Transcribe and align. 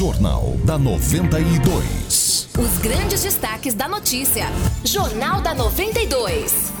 Jornal 0.00 0.56
da 0.64 0.78
92. 0.78 2.48
Os 2.58 2.78
grandes 2.78 3.22
destaques 3.22 3.74
da 3.74 3.86
notícia. 3.86 4.46
Jornal 4.82 5.42
da 5.42 5.54
92. 5.54 6.72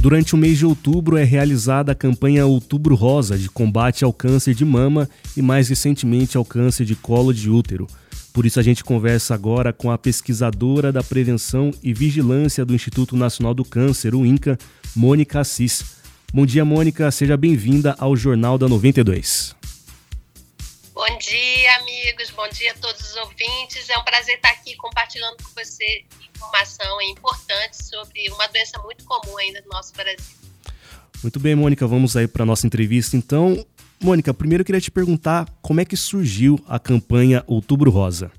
Durante 0.00 0.34
o 0.34 0.38
mês 0.38 0.56
de 0.56 0.64
outubro 0.64 1.18
é 1.18 1.22
realizada 1.22 1.92
a 1.92 1.94
campanha 1.94 2.46
Outubro 2.46 2.94
Rosa 2.94 3.36
de 3.36 3.50
combate 3.50 4.06
ao 4.06 4.10
câncer 4.10 4.54
de 4.54 4.64
mama 4.64 5.06
e 5.36 5.42
mais 5.42 5.68
recentemente 5.68 6.38
ao 6.38 6.46
câncer 6.46 6.86
de 6.86 6.96
colo 6.96 7.34
de 7.34 7.50
útero. 7.50 7.86
Por 8.32 8.46
isso 8.46 8.58
a 8.58 8.62
gente 8.62 8.82
conversa 8.82 9.34
agora 9.34 9.70
com 9.70 9.90
a 9.90 9.98
pesquisadora 9.98 10.90
da 10.90 11.02
prevenção 11.02 11.72
e 11.82 11.92
vigilância 11.92 12.64
do 12.64 12.74
Instituto 12.74 13.18
Nacional 13.18 13.52
do 13.52 13.66
Câncer, 13.66 14.14
o 14.14 14.24
INCA, 14.24 14.56
Mônica 14.96 15.40
Assis. 15.40 15.84
Bom 16.32 16.46
dia, 16.46 16.64
Mônica, 16.64 17.10
seja 17.10 17.36
bem-vinda 17.36 17.94
ao 17.98 18.16
Jornal 18.16 18.56
da 18.56 18.66
92. 18.66 19.60
Bom 21.04 21.18
dia, 21.18 21.76
amigos, 21.78 22.30
bom 22.30 22.48
dia 22.50 22.70
a 22.70 22.74
todos 22.76 23.00
os 23.00 23.16
ouvintes. 23.16 23.90
É 23.90 23.98
um 23.98 24.04
prazer 24.04 24.36
estar 24.36 24.50
aqui 24.50 24.76
compartilhando 24.76 25.36
com 25.42 25.50
você 25.50 26.04
informação 26.32 27.02
importante 27.02 27.84
sobre 27.84 28.30
uma 28.30 28.46
doença 28.46 28.78
muito 28.84 29.04
comum 29.04 29.36
ainda 29.36 29.60
no 29.62 29.70
nosso 29.70 29.92
Brasil. 29.94 30.36
Muito 31.20 31.40
bem, 31.40 31.56
Mônica, 31.56 31.84
vamos 31.88 32.16
aí 32.16 32.28
para 32.28 32.44
a 32.44 32.46
nossa 32.46 32.68
entrevista 32.68 33.16
então. 33.16 33.66
Mônica, 34.00 34.32
primeiro 34.32 34.62
eu 34.62 34.64
queria 34.64 34.80
te 34.80 34.92
perguntar 34.92 35.48
como 35.60 35.80
é 35.80 35.84
que 35.84 35.96
surgiu 35.96 36.56
a 36.68 36.78
campanha 36.78 37.42
Outubro 37.48 37.90
Rosa. 37.90 38.30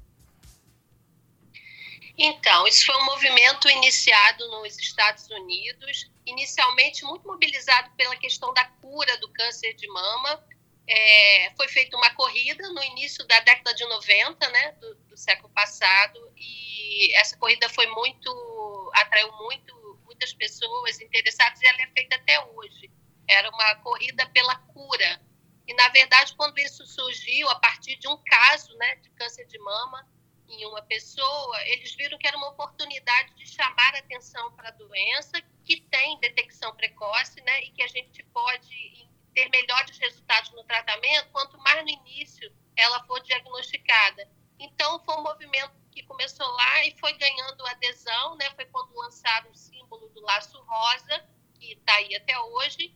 Então, 2.18 2.66
isso 2.66 2.86
foi 2.86 2.96
um 2.96 3.06
movimento 3.08 3.70
iniciado 3.70 4.48
nos 4.52 4.80
Estados 4.80 5.28
Unidos, 5.30 6.10
inicialmente 6.26 7.04
muito 7.04 7.28
mobilizado 7.28 7.90
pela 7.98 8.16
questão 8.16 8.54
da 8.54 8.64
cura 8.64 9.18
do 9.18 9.28
câncer 9.34 9.74
de 9.74 9.86
mama. 9.90 10.40
É, 10.88 11.52
foi 11.56 11.68
feita 11.70 11.96
uma 11.96 12.14
corrida 12.14 12.68
no 12.70 12.84
início 12.84 13.26
da 13.26 13.40
década 13.40 13.74
de 13.74 13.86
90, 13.86 14.50
né, 14.50 14.72
do, 14.74 14.96
do, 14.96 15.18
século 15.18 15.50
passado, 15.54 16.20
e 16.36 17.14
essa 17.16 17.38
corrida 17.38 17.70
foi 17.70 17.88
muito, 17.88 18.92
atraiu 18.94 19.32
muito, 19.38 20.00
muitas 20.04 20.34
pessoas 20.34 21.00
interessadas 21.00 21.62
e 21.62 21.68
ela 21.68 21.82
é 21.82 21.88
feita 21.88 22.18
até 22.18 22.44
hoje. 22.48 22.92
Era 23.28 23.50
uma 23.50 23.76
corrida 23.76 24.26
pela 24.28 24.56
cura 24.58 25.22
e, 25.68 25.74
na 25.76 25.88
verdade, 25.90 26.36
quando 26.36 26.58
isso 26.60 26.86
surgiu, 26.86 27.50
a 27.50 27.56
partir 27.60 27.96
de 27.96 28.08
um 28.08 28.18
caso 28.18 28.76
né, 28.78 28.96
de 28.96 29.10
câncer 29.12 29.46
de 29.46 29.58
mama 29.60 30.08
em 30.50 30.66
uma 30.66 30.82
pessoa, 30.82 31.62
eles 31.68 31.96
viram 31.96 32.18
que 32.18 32.28
era 32.28 32.38
uma 32.38 32.50
oportunidade 32.50 33.34
de 33.36 33.48
chamar 33.48 33.96
atenção 33.96 34.52
para 34.54 34.70
a 34.70 34.74
doença, 34.74 35.42
que 35.64 35.82
tem 35.82 36.20
detecção 36.20 36.76
precoce, 36.76 37.42
né, 37.42 37.64
e 37.64 37.72
que 37.72 37.82
a 37.82 37.88
gente 37.88 38.22
pode 38.26 39.03
ter 39.34 39.50
melhores 39.50 39.98
resultados 39.98 40.52
no 40.52 40.64
tratamento 40.64 41.30
quanto 41.32 41.58
mais 41.60 41.84
no 41.84 41.90
início 41.90 42.52
ela 42.76 43.04
for 43.06 43.20
diagnosticada. 43.22 44.30
Então, 44.60 45.00
foi 45.04 45.16
um 45.16 45.24
movimento 45.24 45.74
que 45.92 46.04
começou 46.04 46.48
lá 46.48 46.86
e 46.86 46.98
foi 47.00 47.14
ganhando 47.14 47.66
adesão, 47.68 48.36
né? 48.38 48.50
Foi 48.56 48.66
quando 48.66 48.96
lançaram 48.96 49.52
o 49.52 49.56
símbolo 49.56 50.10
do 50.10 50.22
laço 50.22 50.60
rosa, 50.64 51.28
que 51.60 51.74
está 51.74 51.96
aí 51.96 52.16
até 52.16 52.38
hoje, 52.40 52.96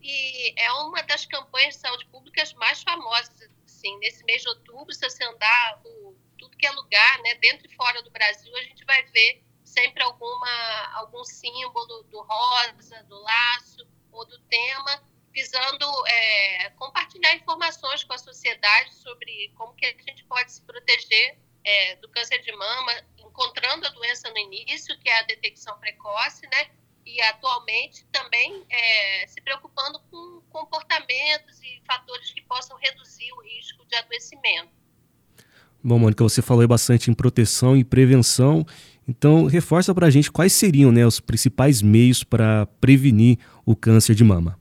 e 0.00 0.60
é 0.60 0.72
uma 0.72 1.02
das 1.02 1.24
campanhas 1.24 1.74
de 1.74 1.80
saúde 1.80 2.04
públicas 2.06 2.52
mais 2.54 2.82
famosas. 2.82 3.48
Assim, 3.64 3.96
nesse 3.98 4.22
mês 4.24 4.42
de 4.42 4.48
outubro, 4.48 4.92
se 4.92 5.00
você 5.00 5.24
andar 5.24 5.80
por 5.82 6.14
tudo 6.38 6.56
que 6.56 6.66
é 6.66 6.70
lugar, 6.70 7.18
né, 7.20 7.34
dentro 7.36 7.66
e 7.66 7.74
fora 7.74 8.02
do 8.02 8.10
Brasil, 8.10 8.54
a 8.56 8.62
gente 8.62 8.84
vai 8.84 9.02
ver 9.04 9.42
sempre 9.64 10.02
alguma, 10.02 10.92
algum 10.94 11.24
símbolo 11.24 12.02
do 12.04 12.22
rosa, 12.22 13.02
do 13.04 13.18
laço 13.22 13.88
ou 14.12 14.26
do 14.26 14.38
tema, 14.42 15.02
visando 15.34 15.86
é, 16.06 16.70
compartilhar 16.70 17.34
informações 17.34 18.04
com 18.04 18.12
a 18.12 18.18
sociedade 18.18 18.94
sobre 18.94 19.52
como 19.56 19.74
que 19.74 19.86
a 19.86 19.90
gente 19.90 20.24
pode 20.24 20.52
se 20.52 20.62
proteger 20.62 21.38
é, 21.64 21.96
do 21.96 22.08
câncer 22.08 22.38
de 22.38 22.52
mama, 22.52 22.92
encontrando 23.18 23.86
a 23.86 23.90
doença 23.90 24.30
no 24.30 24.38
início, 24.38 24.98
que 25.00 25.08
é 25.08 25.18
a 25.18 25.22
detecção 25.22 25.78
precoce, 25.80 26.46
né? 26.46 26.70
e 27.06 27.20
atualmente 27.22 28.04
também 28.10 28.64
é, 28.70 29.26
se 29.26 29.40
preocupando 29.40 30.00
com 30.10 30.40
comportamentos 30.50 31.60
e 31.62 31.82
fatores 31.86 32.30
que 32.30 32.40
possam 32.42 32.76
reduzir 32.78 33.30
o 33.32 33.42
risco 33.42 33.84
de 33.86 33.96
adoecimento. 33.96 34.70
Bom, 35.82 35.98
Mônica, 35.98 36.24
você 36.24 36.40
falou 36.40 36.66
bastante 36.66 37.10
em 37.10 37.14
proteção 37.14 37.76
e 37.76 37.84
prevenção, 37.84 38.66
então 39.06 39.44
reforça 39.44 39.94
para 39.94 40.06
a 40.06 40.10
gente 40.10 40.32
quais 40.32 40.54
seriam 40.54 40.90
né, 40.90 41.06
os 41.06 41.20
principais 41.20 41.82
meios 41.82 42.24
para 42.24 42.64
prevenir 42.80 43.38
o 43.66 43.76
câncer 43.76 44.14
de 44.14 44.24
mama. 44.24 44.58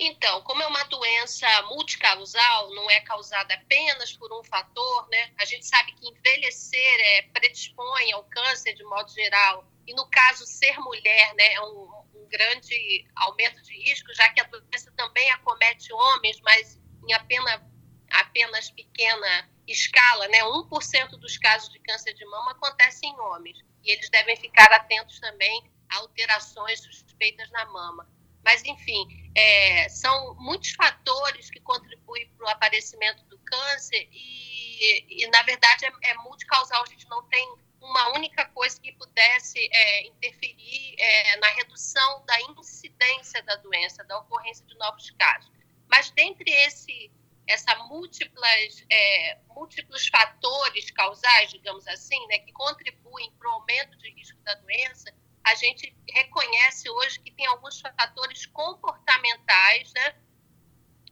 Então, 0.00 0.42
como 0.42 0.62
é 0.62 0.66
uma 0.66 0.84
doença 0.84 1.46
multicausal, 1.62 2.70
não 2.74 2.88
é 2.88 3.00
causada 3.00 3.54
apenas 3.54 4.12
por 4.12 4.32
um 4.32 4.44
fator, 4.44 5.08
né? 5.08 5.32
A 5.38 5.44
gente 5.44 5.66
sabe 5.66 5.92
que 5.92 6.08
envelhecer 6.08 7.00
é, 7.00 7.22
predispõe 7.32 8.12
ao 8.12 8.22
câncer 8.24 8.74
de 8.74 8.84
modo 8.84 9.10
geral 9.10 9.66
e 9.88 9.94
no 9.94 10.06
caso 10.10 10.44
ser 10.44 10.78
mulher, 10.80 11.34
né, 11.34 11.54
é 11.54 11.62
um, 11.62 11.90
um 12.14 12.28
grande 12.28 13.08
aumento 13.16 13.62
de 13.62 13.72
risco, 13.72 14.12
já 14.12 14.28
que 14.28 14.40
a 14.42 14.44
doença 14.44 14.92
também 14.94 15.30
acomete 15.30 15.90
homens, 15.94 16.38
mas 16.42 16.78
em 17.08 17.14
apenas, 17.14 17.62
apenas 18.10 18.70
pequena 18.70 19.48
escala, 19.66 20.28
né, 20.28 20.44
1% 20.44 21.08
dos 21.18 21.38
casos 21.38 21.72
de 21.72 21.78
câncer 21.78 22.12
de 22.12 22.24
mama 22.26 22.50
acontecem 22.50 23.10
em 23.10 23.18
homens, 23.18 23.58
e 23.82 23.90
eles 23.90 24.10
devem 24.10 24.36
ficar 24.36 24.70
atentos 24.72 25.18
também 25.20 25.72
a 25.88 25.96
alterações 25.96 26.80
suspeitas 26.80 27.50
na 27.50 27.64
mama. 27.64 28.06
Mas, 28.44 28.62
enfim, 28.64 29.27
é, 29.38 29.88
são 29.88 30.34
muitos 30.34 30.72
fatores 30.72 31.48
que 31.48 31.60
contribuem 31.60 32.28
para 32.36 32.46
o 32.46 32.48
aparecimento 32.48 33.22
do 33.26 33.38
câncer 33.38 34.08
e, 34.10 35.22
e 35.22 35.26
na 35.28 35.42
verdade, 35.44 35.86
é, 35.86 35.92
é 36.10 36.14
multicausal. 36.14 36.82
A 36.82 36.86
gente 36.86 37.08
não 37.08 37.22
tem 37.28 37.56
uma 37.80 38.08
única 38.16 38.46
coisa 38.46 38.80
que 38.80 38.92
pudesse 38.94 39.58
é, 39.72 40.06
interferir 40.08 40.96
é, 40.98 41.36
na 41.36 41.48
redução 41.50 42.24
da 42.26 42.40
incidência 42.40 43.40
da 43.44 43.54
doença, 43.56 44.02
da 44.04 44.18
ocorrência 44.18 44.66
de 44.66 44.76
novos 44.76 45.08
casos. 45.12 45.50
Mas 45.88 46.10
dentre 46.10 46.50
esse, 46.50 47.08
essa 47.46 47.76
múltiplas, 47.84 48.84
é, 48.90 49.38
múltiplos 49.50 50.08
fatores 50.08 50.90
causais, 50.90 51.50
digamos 51.50 51.86
assim, 51.86 52.26
né, 52.26 52.40
que 52.40 52.52
contribuem 52.52 53.30
para 53.38 53.48
o 53.48 53.52
aumento 53.52 53.96
de 53.98 54.10
risco 54.10 54.38
da 54.42 54.54
doença, 54.54 55.14
a 55.48 55.54
gente 55.54 55.94
reconhece 56.10 56.90
hoje 56.90 57.20
que 57.20 57.30
tem 57.30 57.46
alguns 57.46 57.80
fatores 57.80 58.46
comportamentais, 58.46 59.92
né, 59.94 60.14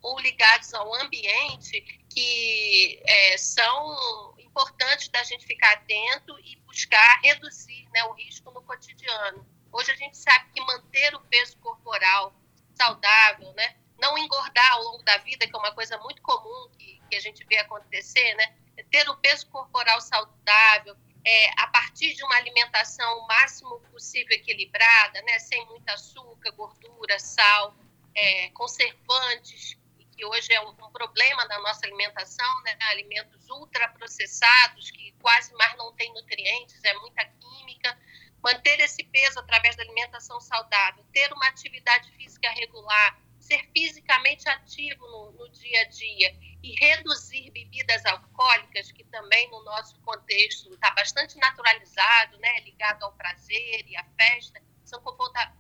ou 0.03 0.19
ligados 0.21 0.73
ao 0.75 0.95
ambiente, 0.95 1.81
que 2.13 3.03
é, 3.07 3.39
são 3.39 4.35
importante 4.39 5.11
da 5.11 5.23
gente 5.25 5.47
ficar 5.47 5.73
atento 5.73 6.39
e 6.41 6.57
buscar 6.67 7.21
reduzir 7.23 7.89
né, 7.93 8.05
o 8.05 8.13
risco 8.13 8.51
no 8.51 8.63
cotidiano. 8.63 9.47
Hoje 9.73 9.91
a 9.91 9.97
gente 9.97 10.17
sabe 10.17 10.51
que 10.53 10.61
manter 10.61 11.15
o 11.15 11.21
peso 11.21 11.57
corporal 11.59 12.35
saudável, 12.75 13.53
né, 13.55 13.77
não 13.99 14.19
engordar 14.19 14.73
ao 14.73 14.83
longo 14.83 15.03
da 15.03 15.17
vida, 15.19 15.47
que 15.47 15.57
é 15.57 15.59
uma 15.59 15.73
coisa 15.73 15.97
muito 15.99 16.21
comum 16.21 16.71
que, 16.79 17.01
que 17.09 17.17
a 17.17 17.21
gente 17.21 17.43
vê 17.45 17.57
acontecer, 17.57 18.35
né, 18.35 18.55
ter 18.91 19.09
o 19.09 19.17
peso 19.17 19.47
corporal 19.49 20.01
saudável, 20.01 20.95
é, 21.27 21.51
a 21.61 21.67
partir 21.67 22.15
de 22.15 22.23
uma 22.23 22.37
alimentação 22.37 23.19
o 23.19 23.27
máximo 23.27 23.81
possível 23.91 24.37
equilibrada, 24.37 25.21
né, 25.23 25.41
sem 25.41 25.67
muito 25.67 25.89
açúcar, 25.89 26.53
gordura, 26.53 27.19
sal, 27.19 27.75
é, 28.15 28.49
conservantes, 28.51 29.77
que 30.17 30.25
hoje 30.25 30.53
é 30.53 30.61
um, 30.61 30.71
um 30.71 30.91
problema 30.93 31.45
na 31.47 31.59
nossa 31.61 31.85
alimentação, 31.85 32.63
né? 32.63 32.79
alimentos 32.91 33.51
ultraprocessados, 33.51 34.91
que 34.91 35.13
quase 35.21 35.53
mais 35.55 35.77
não 35.77 35.93
têm 35.93 36.13
nutrientes, 36.15 36.83
é 36.85 36.95
muita 36.95 37.25
química. 37.25 37.99
Manter 38.43 38.81
esse 38.81 39.05
peso 39.05 39.41
através 39.41 39.77
da 39.77 39.83
alimentação 39.83 40.41
saudável, 40.41 41.05
ter 41.13 41.31
uma 41.33 41.49
atividade 41.49 42.11
física 42.13 42.49
regular, 42.51 43.21
ser 43.39 43.69
fisicamente 43.77 44.49
ativo 44.49 45.07
no, 45.07 45.33
no 45.33 45.49
dia 45.51 45.83
a 45.83 45.85
dia 45.85 46.56
e 46.67 46.75
reduzir 46.85 47.53
bebidas 47.53 48.05
alcoólicas, 48.05 48.91
que 48.91 49.05
também 49.05 49.49
no 49.51 49.63
nosso 49.63 49.97
contexto 50.01 50.75
está 50.75 50.91
bastante 50.91 51.39
naturalizado, 51.39 52.39
né? 52.39 52.59
ligado 52.61 53.05
ao 53.05 53.13
prazer 53.13 53.85
e 53.87 53.97
à 53.97 54.05
festa, 54.19 54.61
são 54.85 55.01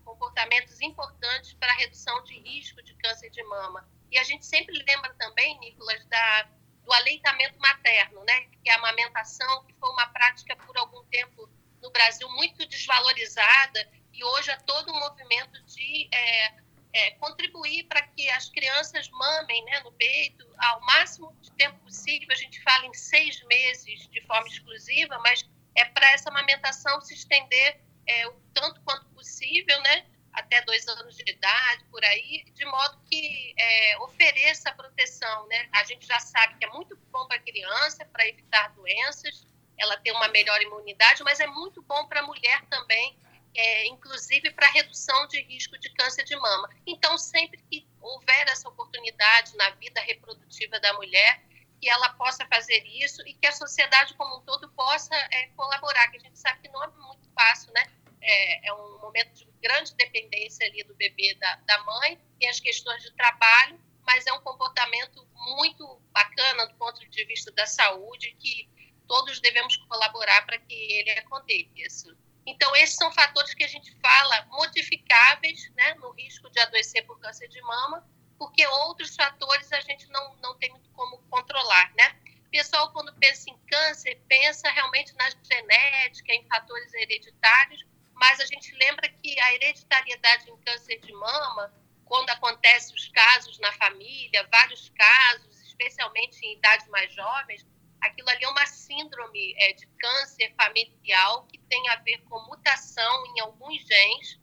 comportamentos 0.04 0.80
importantes 0.80 1.52
para 1.54 1.70
a 1.70 1.76
redução 1.76 2.24
de 2.24 2.38
risco 2.40 2.82
de 2.82 2.92
câncer 2.94 3.30
de 3.30 3.42
mama. 3.44 3.88
E 4.10 4.18
a 4.18 4.24
gente 4.24 4.44
sempre 4.44 4.76
lembra 4.84 5.14
também, 5.14 5.56
Nicolas, 5.60 6.04
da, 6.06 6.48
do 6.84 6.92
aleitamento 6.92 7.58
materno, 7.60 8.24
né? 8.24 8.40
que 8.62 8.68
é 8.68 8.72
a 8.72 8.78
amamentação, 8.78 9.64
que 9.64 9.74
foi 9.74 9.90
uma 9.90 10.08
prática 10.08 10.56
por 10.56 10.76
algum 10.76 11.04
tempo 11.04 11.48
no 11.80 11.90
Brasil 11.90 12.28
muito 12.30 12.66
desvalorizada 12.66 13.88
e 14.12 14.24
hoje 14.24 14.50
é 14.50 14.56
todo 14.56 14.90
um 14.90 14.98
movimento 14.98 15.62
de 15.66 16.08
é, 16.12 16.65
é, 16.92 17.10
contribuir 17.12 17.84
para 17.84 18.02
que 18.02 18.28
as 18.30 18.48
crianças 18.48 19.08
mamem 19.10 19.64
né, 19.64 19.80
no 19.80 19.92
peito 19.92 20.46
ao 20.58 20.80
máximo 20.82 21.34
de 21.40 21.50
tempo 21.52 21.78
possível. 21.80 22.28
A 22.30 22.36
gente 22.36 22.62
fala 22.62 22.86
em 22.86 22.94
seis 22.94 23.42
meses 23.44 24.08
de 24.08 24.20
forma 24.22 24.48
exclusiva, 24.48 25.18
mas 25.18 25.44
é 25.74 25.84
para 25.84 26.10
essa 26.12 26.30
amamentação 26.30 27.00
se 27.00 27.14
estender 27.14 27.80
é, 28.06 28.26
o 28.28 28.32
tanto 28.54 28.80
quanto 28.82 29.06
possível, 29.10 29.80
né, 29.82 30.06
até 30.32 30.62
dois 30.62 30.86
anos 30.88 31.16
de 31.16 31.30
idade, 31.30 31.84
por 31.90 32.04
aí, 32.04 32.44
de 32.52 32.64
modo 32.64 33.00
que 33.10 33.54
é, 33.58 33.98
ofereça 33.98 34.72
proteção. 34.72 35.46
Né? 35.48 35.68
A 35.72 35.84
gente 35.84 36.06
já 36.06 36.18
sabe 36.18 36.56
que 36.58 36.64
é 36.64 36.68
muito 36.68 36.96
bom 37.10 37.26
para 37.26 37.36
a 37.36 37.40
criança, 37.40 38.04
para 38.06 38.26
evitar 38.28 38.68
doenças, 38.74 39.46
ela 39.78 39.96
tem 39.98 40.12
uma 40.12 40.28
melhor 40.28 40.60
imunidade, 40.62 41.22
mas 41.22 41.40
é 41.40 41.46
muito 41.46 41.82
bom 41.82 42.06
para 42.06 42.20
a 42.20 42.26
mulher 42.26 42.64
também, 42.66 43.18
é, 43.56 43.86
inclusive 43.86 44.50
para 44.52 44.68
redução 44.68 45.26
de 45.28 45.40
risco 45.42 45.78
de 45.78 45.88
câncer 45.94 46.24
de 46.24 46.36
mama. 46.36 46.68
Então, 46.86 47.16
sempre 47.16 47.62
que 47.70 47.86
houver 48.00 48.48
essa 48.48 48.68
oportunidade 48.68 49.56
na 49.56 49.70
vida 49.70 50.00
reprodutiva 50.02 50.78
da 50.78 50.92
mulher, 50.92 51.42
que 51.80 51.88
ela 51.88 52.10
possa 52.10 52.46
fazer 52.46 52.84
isso 52.86 53.26
e 53.26 53.34
que 53.34 53.46
a 53.46 53.52
sociedade 53.52 54.14
como 54.14 54.38
um 54.38 54.40
todo 54.42 54.68
possa 54.70 55.14
é, 55.14 55.48
colaborar, 55.56 56.08
que 56.08 56.18
a 56.18 56.20
gente 56.20 56.38
sabe 56.38 56.60
que 56.60 56.68
não 56.68 56.84
é 56.84 56.88
muito 56.88 57.28
fácil, 57.34 57.72
né? 57.72 57.84
É, 58.20 58.68
é, 58.68 58.74
um 58.74 58.98
momento 58.98 59.32
de 59.34 59.46
grande 59.62 59.94
dependência 59.94 60.66
ali 60.66 60.82
do 60.84 60.94
bebê 60.94 61.34
da, 61.34 61.56
da 61.56 61.82
mãe, 61.84 62.18
tem 62.38 62.48
as 62.48 62.60
questões 62.60 63.02
de 63.02 63.12
trabalho, 63.12 63.80
mas 64.04 64.26
é 64.26 64.32
um 64.32 64.40
comportamento 64.40 65.26
muito 65.34 66.00
bacana 66.12 66.66
do 66.66 66.74
ponto 66.74 67.08
de 67.08 67.24
vista 67.24 67.52
da 67.52 67.66
saúde, 67.66 68.36
que 68.40 68.68
todos 69.06 69.40
devemos 69.40 69.76
colaborar 69.76 70.44
para 70.44 70.58
que 70.58 70.74
ele 70.74 71.10
aconteça. 71.12 72.16
Então, 72.46 72.74
esses 72.76 72.94
são 72.94 73.10
fatores 73.12 73.52
que 73.54 73.64
a 73.64 73.68
gente 73.68 73.92
fala 74.00 74.46
modificáveis 74.46 75.68
né, 75.74 75.94
no 75.94 76.12
risco 76.12 76.48
de 76.48 76.60
adoecer 76.60 77.04
por 77.04 77.18
câncer 77.18 77.48
de 77.48 77.60
mama, 77.60 78.08
porque 78.38 78.64
outros 78.66 79.16
fatores 79.16 79.72
a 79.72 79.80
gente 79.80 80.08
não, 80.10 80.36
não 80.36 80.56
tem 80.56 80.70
muito 80.70 80.88
como 80.90 81.18
controlar, 81.28 81.92
né? 81.94 82.16
O 82.46 82.50
pessoal, 82.50 82.92
quando 82.92 83.12
pensa 83.14 83.50
em 83.50 83.58
câncer, 83.66 84.22
pensa 84.28 84.70
realmente 84.70 85.12
na 85.16 85.28
genética, 85.42 86.32
em 86.32 86.46
fatores 86.46 86.94
hereditários, 86.94 87.84
mas 88.14 88.40
a 88.40 88.46
gente 88.46 88.72
lembra 88.76 89.08
que 89.08 89.38
a 89.40 89.54
hereditariedade 89.54 90.48
em 90.48 90.56
câncer 90.58 90.98
de 91.00 91.12
mama, 91.12 91.72
quando 92.04 92.30
acontecem 92.30 92.94
os 92.94 93.08
casos 93.08 93.58
na 93.58 93.72
família, 93.72 94.48
vários 94.50 94.88
casos, 94.90 95.60
especialmente 95.62 96.38
em 96.46 96.56
idades 96.56 96.86
mais 96.88 97.12
jovens, 97.12 97.66
aquilo 98.00 98.28
ali 98.30 98.44
é 98.44 98.48
uma 98.48 98.66
síndrome 98.66 99.54
é, 99.58 99.72
de 99.72 99.86
câncer 99.98 100.54
familiar 100.56 101.46
que 101.46 101.58
tem 101.58 101.88
a 101.88 101.96
ver 101.96 102.18
com 102.24 102.38
mutação 102.46 103.26
em 103.26 103.40
alguns 103.40 103.82
genes, 103.86 104.40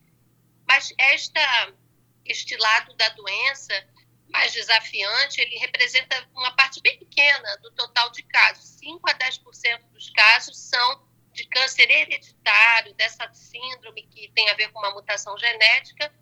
mas 0.66 0.92
esta, 0.98 1.74
este 2.24 2.56
lado 2.56 2.94
da 2.94 3.08
doença 3.10 3.88
mais 4.28 4.52
desafiante, 4.52 5.40
ele 5.40 5.56
representa 5.58 6.28
uma 6.34 6.54
parte 6.56 6.80
bem 6.80 6.98
pequena 6.98 7.56
do 7.58 7.70
total 7.72 8.10
de 8.10 8.22
casos. 8.24 8.64
5 8.80 9.08
a 9.08 9.14
10% 9.14 9.90
dos 9.92 10.10
casos 10.10 10.58
são 10.58 11.06
de 11.32 11.46
câncer 11.48 11.90
hereditário, 11.90 12.94
dessa 12.94 13.32
síndrome 13.32 14.02
que 14.04 14.30
tem 14.34 14.48
a 14.50 14.54
ver 14.54 14.70
com 14.70 14.78
uma 14.78 14.92
mutação 14.92 15.36
genética, 15.38 16.12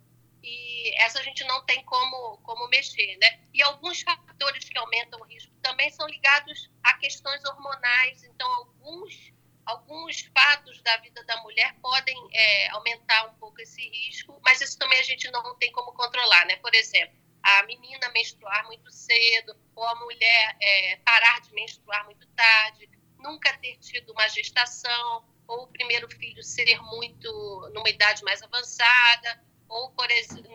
e 0.42 0.94
essa 1.02 1.20
a 1.20 1.22
gente 1.22 1.44
não 1.44 1.64
tem 1.64 1.84
como, 1.84 2.38
como 2.38 2.68
mexer, 2.68 3.16
né? 3.18 3.40
E 3.54 3.62
alguns 3.62 4.02
fatores 4.02 4.68
que 4.68 4.76
aumentam 4.76 5.20
o 5.20 5.24
risco 5.24 5.52
também 5.62 5.90
são 5.90 6.06
ligados 6.06 6.70
a 6.82 6.94
questões 6.94 7.44
hormonais, 7.44 8.24
então 8.24 8.50
alguns, 8.52 9.32
alguns 9.64 10.22
fatos 10.34 10.82
da 10.82 10.96
vida 10.98 11.22
da 11.24 11.40
mulher 11.42 11.74
podem 11.80 12.16
é, 12.32 12.68
aumentar 12.70 13.26
um 13.26 13.34
pouco 13.34 13.60
esse 13.60 13.88
risco, 13.88 14.40
mas 14.44 14.60
isso 14.60 14.78
também 14.78 14.98
a 14.98 15.04
gente 15.04 15.30
não 15.30 15.56
tem 15.58 15.70
como 15.70 15.92
controlar, 15.92 16.44
né? 16.46 16.56
Por 16.56 16.74
exemplo, 16.74 17.16
a 17.42 17.62
menina 17.64 18.08
menstruar 18.10 18.64
muito 18.66 18.90
cedo, 18.90 19.56
ou 19.74 19.84
a 19.84 19.94
mulher 19.96 20.56
é, 20.60 20.96
parar 21.04 21.40
de 21.40 21.52
menstruar 21.52 22.04
muito 22.04 22.26
tarde, 22.28 22.88
nunca 23.18 23.56
ter 23.58 23.76
tido 23.78 24.12
uma 24.12 24.28
gestação, 24.28 25.24
ou 25.46 25.64
o 25.64 25.68
primeiro 25.68 26.08
filho 26.08 26.42
ser 26.42 26.80
muito 26.82 27.70
numa 27.74 27.88
idade 27.88 28.22
mais 28.24 28.42
avançada, 28.42 29.44
ou 29.72 29.90
por 29.92 30.06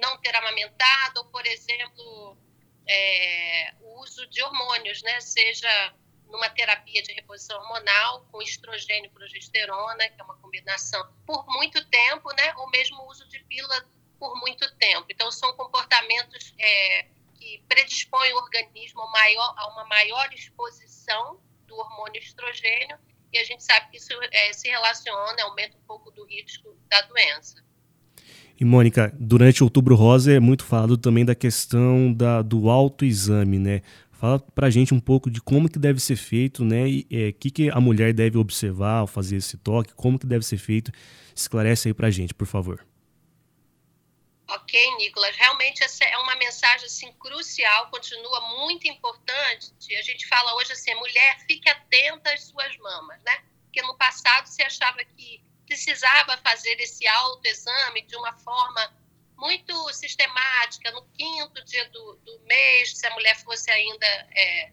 não 0.01 0.17
ter 0.19 0.35
amamentado, 0.35 1.19
ou 1.19 1.25
por 1.25 1.45
exemplo 1.45 2.37
é, 2.87 3.73
o 3.81 4.01
uso 4.01 4.27
de 4.27 4.41
hormônios, 4.43 5.01
né? 5.01 5.19
Seja 5.21 5.93
numa 6.27 6.49
terapia 6.49 7.01
de 7.01 7.13
reposição 7.13 7.57
hormonal 7.59 8.25
com 8.31 8.41
estrogênio 8.41 9.09
e 9.09 9.13
progesterona, 9.13 10.09
que 10.09 10.21
é 10.21 10.23
uma 10.23 10.37
combinação 10.37 11.11
por 11.25 11.45
muito 11.47 11.83
tempo, 11.89 12.31
né? 12.33 12.53
Ou 12.57 12.69
mesmo 12.69 13.01
o 13.01 13.09
uso 13.09 13.27
de 13.27 13.39
pílula 13.45 13.85
por 14.19 14.35
muito 14.39 14.69
tempo. 14.75 15.07
Então 15.09 15.31
são 15.31 15.53
comportamentos 15.55 16.53
é, 16.59 17.07
que 17.35 17.63
predispõem 17.67 18.33
o 18.33 18.37
organismo 18.37 19.01
a, 19.01 19.11
maior, 19.11 19.55
a 19.57 19.67
uma 19.69 19.85
maior 19.85 20.31
exposição 20.33 21.41
do 21.65 21.75
hormônio 21.75 22.19
estrogênio 22.19 22.97
e 23.31 23.37
a 23.37 23.43
gente 23.43 23.63
sabe 23.63 23.89
que 23.89 23.97
isso 23.97 24.13
é, 24.31 24.53
se 24.53 24.69
relaciona, 24.69 25.43
aumenta 25.43 25.77
um 25.77 25.81
pouco 25.81 26.11
do 26.11 26.25
risco 26.25 26.75
da 26.87 27.01
doença. 27.01 27.66
E 28.59 28.65
Mônica, 28.65 29.13
durante 29.19 29.63
Outubro 29.63 29.95
Rosa 29.95 30.33
é 30.33 30.39
muito 30.39 30.63
falado 30.63 30.97
também 30.97 31.23
da 31.23 31.35
questão 31.35 32.11
da, 32.11 32.41
do 32.41 32.69
autoexame, 32.69 33.59
né? 33.59 33.81
Fala 34.11 34.39
pra 34.39 34.67
gente 34.71 34.95
um 34.95 34.99
pouco 34.99 35.29
de 35.29 35.39
como 35.39 35.69
que 35.69 35.77
deve 35.77 35.99
ser 35.99 36.15
feito, 36.15 36.65
né? 36.65 36.89
E 36.89 37.07
o 37.11 37.27
é, 37.27 37.31
que, 37.31 37.51
que 37.51 37.69
a 37.69 37.79
mulher 37.79 38.13
deve 38.13 38.35
observar 38.39 39.01
ao 39.01 39.07
fazer 39.07 39.35
esse 39.35 39.57
toque, 39.57 39.93
como 39.93 40.17
que 40.17 40.25
deve 40.25 40.43
ser 40.43 40.57
feito. 40.57 40.91
Esclarece 41.35 41.87
aí 41.87 41.93
pra 41.93 42.09
gente, 42.09 42.33
por 42.33 42.47
favor. 42.47 42.83
Ok, 44.49 44.95
Nicolas, 44.97 45.35
realmente 45.35 45.83
essa 45.83 46.03
é 46.05 46.17
uma 46.17 46.35
mensagem 46.37 46.87
assim, 46.87 47.11
crucial, 47.19 47.91
continua 47.91 48.41
muito 48.57 48.87
importante. 48.87 49.71
A 49.95 50.01
gente 50.01 50.25
fala 50.25 50.55
hoje 50.55 50.71
assim, 50.71 50.95
mulher, 50.95 51.37
fique 51.45 51.69
atenta 51.69 52.33
às 52.33 52.45
suas 52.45 52.75
mamas, 52.77 53.21
né? 53.23 53.39
Porque 53.65 53.83
no 53.83 53.95
passado 53.97 54.47
se 54.47 54.63
achava 54.63 55.03
que 55.03 55.41
precisava 55.67 56.37
fazer 56.37 56.79
esse 56.79 57.05
autoexame 57.07 58.01
de 58.03 58.15
uma 58.15 58.33
forma 58.37 58.97
muito 59.35 59.93
sistemática, 59.93 60.89
no 60.91 61.05
quinto 61.09 61.63
dia 61.65 61.87
do, 61.89 62.15
do 62.25 62.39
mês, 62.45 62.97
se 62.97 63.05
a 63.05 63.13
mulher 63.13 63.37
fosse 63.43 63.69
ainda, 63.69 64.07
é, 64.35 64.71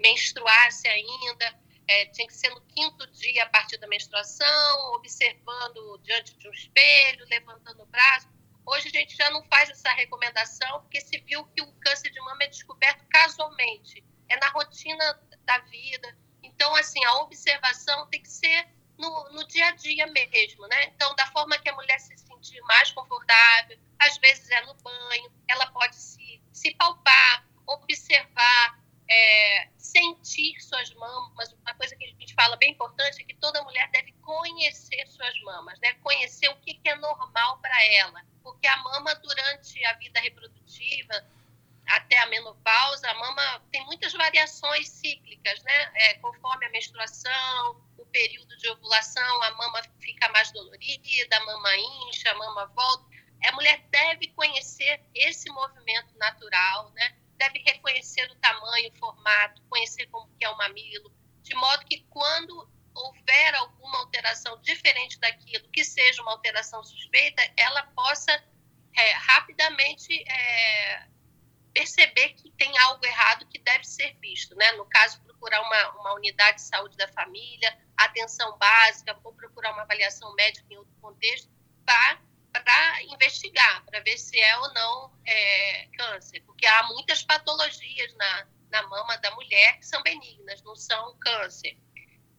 menstruasse 0.00 0.88
ainda, 0.88 1.60
é, 1.86 2.06
tinha 2.06 2.26
que 2.26 2.34
ser 2.34 2.48
no 2.48 2.62
quinto 2.62 3.06
dia 3.08 3.44
a 3.44 3.48
partir 3.50 3.76
da 3.76 3.86
menstruação, 3.86 4.94
observando 4.94 5.98
diante 5.98 6.34
de 6.38 6.48
um 6.48 6.52
espelho, 6.52 7.26
levantando 7.28 7.82
o 7.82 7.86
braço 7.86 8.28
Hoje 8.66 8.88
a 8.88 8.90
gente 8.90 9.16
já 9.16 9.28
não 9.30 9.42
faz 9.46 9.68
essa 9.68 9.90
recomendação, 9.92 10.82
porque 10.82 11.00
se 11.00 11.18
viu 11.18 11.44
que 11.46 11.60
o 11.60 11.72
câncer 11.80 12.10
de 12.10 12.20
mama 12.20 12.44
é 12.44 12.46
descoberto 12.46 13.04
casualmente, 13.08 14.04
é 14.28 14.36
na 14.38 14.48
rotina 14.50 15.20
da 15.44 15.58
vida. 15.58 16.16
Então, 16.40 16.74
assim, 16.76 17.04
a 17.04 17.14
observação 17.22 18.06
tem 18.08 18.22
que 18.22 18.28
ser 18.28 18.68
no, 19.00 19.32
no 19.32 19.46
dia 19.46 19.66
a 19.68 19.72
dia 19.72 20.06
mesmo, 20.06 20.66
né? 20.68 20.84
Então, 20.84 21.14
da 21.16 21.26
forma 21.28 21.58
que 21.58 21.68
a 21.68 21.74
mulher 21.74 21.98
se 21.98 22.16
sentir 22.18 22.60
mais 22.62 22.90
confortável, 22.92 23.78
às 23.98 24.16
vezes 24.18 24.48
é 24.50 24.60
no 24.66 24.74
banho, 24.74 25.32
ela 25.48 25.66
pode 25.68 25.96
se, 25.96 26.40
se 26.52 26.74
palpar, 26.74 27.46
observar, 27.66 28.78
é, 29.10 29.68
sentir 29.76 30.60
suas 30.60 30.92
mamas. 30.94 31.52
Uma 31.52 31.74
coisa 31.74 31.96
que 31.96 32.04
a 32.04 32.08
gente 32.08 32.34
fala 32.34 32.56
bem 32.56 32.70
importante 32.72 33.22
é 33.22 33.24
que 33.24 33.34
toda 33.34 33.62
mulher 33.64 33.90
deve 33.90 34.12
conhecer 34.22 35.06
suas 35.08 35.40
mamas, 35.40 35.78
né? 35.80 35.94
conhecer 35.94 36.48
o 36.48 36.56
que, 36.56 36.74
que 36.74 36.88
é 36.88 36.94
normal 36.96 37.58
para 37.58 37.84
ela. 37.94 38.22
Porque 38.42 38.66
a 38.68 38.76
mama, 38.78 39.14
durante 39.16 39.84
a 39.86 39.94
vida 39.94 40.20
reprodutiva, 40.20 41.26
até 41.90 42.18
a 42.18 42.26
menopausa, 42.26 43.10
a 43.10 43.14
mama 43.14 43.62
tem 43.72 43.84
muitas 43.86 44.12
variações 44.12 44.88
cíclicas, 44.88 45.60
né? 45.62 45.92
É, 45.94 46.14
conforme 46.14 46.66
a 46.66 46.70
menstruação, 46.70 47.82
o 47.98 48.06
período 48.06 48.56
de 48.58 48.68
ovulação, 48.68 49.42
a 49.42 49.50
mama 49.56 49.82
fica 49.98 50.28
mais 50.28 50.52
dolorida, 50.52 51.36
a 51.36 51.44
mama 51.44 51.76
incha, 51.76 52.30
a 52.30 52.34
mama 52.34 52.66
volta. 52.66 53.04
A 53.44 53.52
mulher 53.52 53.82
deve 53.90 54.28
conhecer 54.28 55.02
esse 55.14 55.50
movimento 55.50 56.16
né? 56.94 57.16
deve 57.36 57.58
reconhecer 57.60 58.30
o 58.30 58.34
tamanho, 58.36 58.90
o 58.90 58.98
formato, 58.98 59.62
conhecer 59.68 60.06
como 60.06 60.30
que 60.36 60.44
é 60.44 60.50
o 60.50 60.58
mamilo, 60.58 61.10
de 61.42 61.54
modo 61.54 61.86
que 61.86 62.04
quando 62.10 62.70
houver 62.94 63.54
alguma 63.54 63.98
alteração 64.00 64.60
diferente 64.60 65.18
daquilo, 65.18 65.68
que 65.70 65.84
seja 65.84 66.20
uma 66.22 66.32
alteração 66.32 66.84
suspeita, 66.84 67.42
ela 67.56 67.82
possa 67.94 68.32
é, 68.94 69.12
rapidamente 69.12 70.22
é, 70.28 71.08
perceber 71.72 72.30
que 72.30 72.50
tem 72.52 72.76
algo 72.78 73.04
errado 73.06 73.46
que 73.46 73.58
deve 73.58 73.84
ser 73.84 74.16
visto. 74.20 74.54
Né? 74.56 74.72
No 74.72 74.84
caso, 74.86 75.22
procurar 75.22 75.62
uma, 75.62 75.90
uma 76.00 76.14
unidade 76.14 76.58
de 76.58 76.62
saúde 76.64 76.96
da 76.96 77.08
família, 77.08 77.78
atenção 77.96 78.58
básica, 78.58 79.18
ou 79.24 79.32
procurar 79.32 79.72
uma 79.72 79.82
avaliação 79.82 80.34
médica 80.34 80.66
em 80.70 80.76
outro 80.76 80.94
contexto, 81.00 81.48
para 81.84 82.20
para 82.52 83.02
investigar, 83.04 83.84
para 83.84 84.00
ver 84.00 84.18
se 84.18 84.38
é 84.38 84.58
ou 84.58 84.74
não 84.74 85.12
é, 85.24 85.86
câncer, 85.96 86.40
porque 86.46 86.66
há 86.66 86.82
muitas 86.88 87.22
patologias 87.22 88.14
na, 88.14 88.46
na 88.70 88.82
mama 88.88 89.16
da 89.18 89.30
mulher 89.32 89.78
que 89.78 89.86
são 89.86 90.02
benignas, 90.02 90.62
não 90.62 90.74
são 90.74 91.16
câncer. 91.18 91.76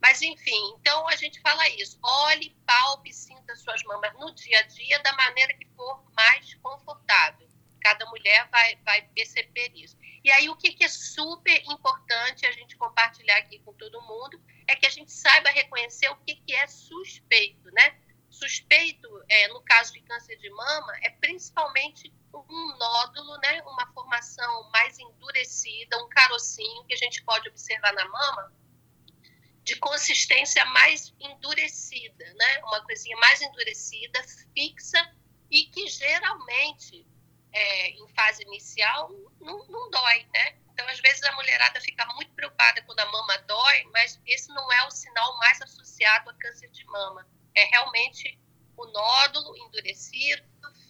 Mas, 0.02 0.22
enfim, 0.22 0.76
então 0.80 1.08
a 1.08 1.16
gente 1.16 1.40
fala 1.42 1.68
isso. 1.70 2.00
Olhe, 2.02 2.58
palpe, 2.66 3.14
sinta 3.14 3.56
suas 3.56 3.84
mamas 3.84 4.14
no 4.16 4.34
dia 4.34 4.60
a 4.60 4.64
dia 4.64 5.00
da 5.00 5.14
maneira 5.14 5.54
que 5.54 5.68
for 5.76 6.04
mais 6.16 6.56
confortável. 6.56 7.48
Cada 7.80 8.06
mulher 8.08 8.48
vai, 8.50 8.76
vai 8.78 9.02
perceber 9.10 9.72
isso. 9.76 9.96
E 10.24 10.32
aí, 10.32 10.50
o 10.50 10.56
que, 10.56 10.72
que 10.74 10.84
é 10.84 10.88
super 10.88 11.64
importante 11.66 12.46
a 12.46 12.52
gente 12.52 12.76
compartilhar 12.78 13.38
aqui 13.38 13.60
com 13.60 13.74
todo 13.74 14.02
mundo 14.02 14.42
é 14.68 14.76
que 14.76 14.86
a 14.86 14.90
gente 14.90 15.12
saiba 15.12 15.50
reconhecer 15.50 16.10
o 16.10 16.16
que, 16.18 16.36
que 16.36 16.54
é 16.54 16.68
suspeito, 16.68 17.72
né? 17.72 17.96
Suspeito, 18.32 19.08
é, 19.30 19.48
no 19.50 19.62
caso 19.62 19.94
de 19.94 20.02
câncer 20.02 20.38
de 20.38 20.50
mama 20.50 20.98
é 21.04 21.10
principalmente 21.10 22.12
um 22.34 22.78
nódulo, 22.78 23.38
né, 23.40 23.62
uma 23.64 23.86
formação 23.94 24.70
mais 24.72 24.98
endurecida, 24.98 26.04
um 26.04 26.10
carocinho 26.10 26.86
que 26.86 26.94
a 26.94 26.98
gente 26.98 27.24
pode 27.24 27.50
observar 27.50 27.94
na 27.94 28.08
mama, 28.08 28.54
de 29.64 29.76
consistência 29.76 30.64
mais 30.66 31.14
endurecida, 31.20 32.34
né, 32.34 32.60
uma 32.64 32.84
coisinha 32.84 33.18
mais 33.18 33.42
endurecida, 33.42 34.24
fixa 34.56 35.14
e 35.50 35.66
que 35.66 35.88
geralmente 35.88 37.06
é, 37.52 37.90
em 37.90 38.08
fase 38.10 38.44
inicial 38.44 39.12
não, 39.40 39.68
não 39.68 39.90
dói, 39.92 40.26
né? 40.34 40.58
Então, 40.74 40.88
às 40.88 41.00
vezes, 41.02 41.22
a 41.24 41.34
mulherada 41.34 41.82
fica 41.82 42.06
muito 42.14 42.34
preocupada 42.34 42.82
quando 42.84 43.00
a 43.02 43.06
mama 43.12 43.38
dói, 43.40 43.84
mas 43.92 44.20
esse 44.26 44.50
não 44.50 44.72
é 44.72 44.88
o 44.88 44.92
sinal 44.92 45.38
mais 45.38 45.62
associado 45.62 46.30
a 46.30 46.34
câncer 46.36 46.70
de 46.72 46.86
mama. 46.86 47.28
É 47.56 47.66
realmente 47.66 48.40
o 48.78 48.86
nódulo 48.86 49.58
endurecido, 49.58 50.44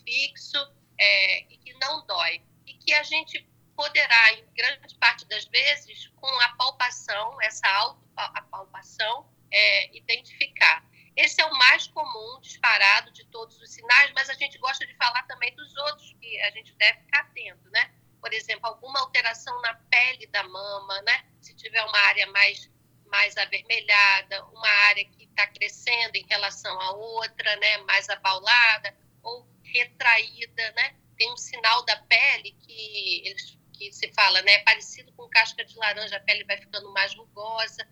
fixo 0.03 0.57
é, 0.97 1.41
e 1.51 1.57
que 1.57 1.73
não 1.75 2.05
dói. 2.05 2.41
E 2.65 2.73
que 2.75 2.93
a 2.93 3.03
gente 3.03 3.47
poderá, 3.75 4.33
em 4.33 4.45
grande 4.53 4.95
parte 4.95 5.25
das 5.25 5.45
vezes, 5.45 6.07
com 6.15 6.27
a 6.41 6.49
palpação, 6.49 7.41
essa 7.41 7.67
auto-palpação, 7.67 9.29
é, 9.51 9.95
identificar. 9.95 10.85
Esse 11.15 11.41
é 11.41 11.45
o 11.45 11.53
mais 11.57 11.87
comum, 11.87 12.39
disparado 12.41 13.11
de 13.11 13.25
todos 13.25 13.59
os 13.59 13.69
sinais, 13.69 14.11
mas 14.15 14.29
a 14.29 14.33
gente 14.33 14.57
gosta 14.59 14.85
de 14.85 14.95
falar 14.95 15.23
também 15.23 15.53
dos 15.55 15.75
outros 15.77 16.13
que 16.21 16.41
a 16.41 16.51
gente 16.51 16.73
deve 16.75 16.99
ficar 16.99 17.21
atento, 17.21 17.69
né? 17.69 17.91
Por 18.21 18.31
exemplo, 18.33 18.67
alguma 18.67 18.99
alteração 18.99 19.59
na 19.61 19.73
pele 19.89 20.27
da 20.27 20.43
mama, 20.43 21.01
né? 21.01 21.25
Se 21.41 21.53
tiver 21.55 21.83
uma 21.83 21.97
área 21.97 22.27
mais, 22.27 22.69
mais 23.07 23.35
avermelhada, 23.35 24.45
uma 24.45 24.69
área 24.87 25.03
que 25.03 25.20
está 25.31 25.47
crescendo 25.47 26.15
em 26.15 26.25
relação 26.27 26.79
à 26.79 26.91
outra, 26.91 27.55
né? 27.57 27.77
Mais 27.79 28.09
abaulada 28.09 28.95
ou 29.23 29.47
retraída, 29.63 30.71
né? 30.71 30.95
Tem 31.17 31.31
um 31.31 31.37
sinal 31.37 31.83
da 31.85 31.97
pele 31.97 32.55
que 32.59 33.21
eles 33.25 33.57
que 33.73 33.91
se 33.91 34.13
fala, 34.13 34.41
né? 34.43 34.59
Parecido 34.59 35.11
com 35.13 35.27
casca 35.27 35.65
de 35.65 35.75
laranja, 35.75 36.17
a 36.17 36.19
pele 36.19 36.43
vai 36.43 36.57
ficando 36.57 36.91
mais 36.93 37.15
rugosa 37.15 37.87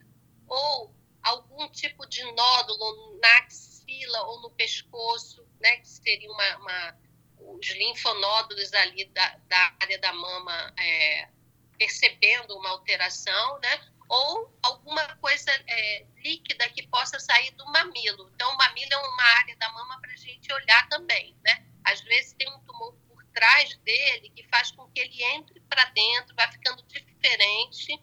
ou 0.47 0.93
algum 1.23 1.67
tipo 1.69 2.05
de 2.07 2.23
nódulo 2.33 3.19
na 3.21 3.37
axila 3.39 4.21
ou 4.27 4.41
no 4.41 4.51
pescoço, 4.51 5.45
né, 5.59 5.77
que 5.77 5.87
seria 5.87 6.31
uma, 6.31 6.57
uma 6.57 6.97
os 7.39 7.67
linfonódulos 7.69 8.73
ali 8.73 9.05
da, 9.05 9.37
da 9.47 9.75
área 9.81 9.99
da 9.99 10.13
mama 10.13 10.73
é, 10.77 11.29
percebendo 11.77 12.57
uma 12.57 12.69
alteração, 12.69 13.59
né, 13.59 13.91
ou 14.09 14.51
alguma 14.63 15.07
coisa 15.17 15.51
é, 15.67 16.05
líquida 16.17 16.67
que 16.69 16.87
possa 16.87 17.19
sair 17.19 17.51
do 17.51 17.65
mamilo. 17.67 18.29
Então, 18.33 18.51
o 18.51 18.57
mamilo 18.57 18.91
é 18.91 18.97
uma 18.97 19.23
área 19.37 19.55
da 19.57 19.71
mama 19.71 20.01
para 20.01 20.11
a 20.11 20.17
gente 20.17 20.51
olhar 20.51 20.89
também, 20.89 21.37
né? 21.45 21.63
Às 21.85 22.01
vezes 22.01 22.33
tem 22.33 22.49
um 22.49 22.59
tumor 22.61 22.93
por 23.07 23.23
trás 23.25 23.77
dele 23.77 24.31
que 24.31 24.43
faz 24.47 24.71
com 24.71 24.89
que 24.89 24.99
ele 24.99 25.23
entre 25.23 25.59
para 25.61 25.85
dentro, 25.85 26.35
vai 26.35 26.51
ficando 26.51 26.81
diferente 26.83 28.01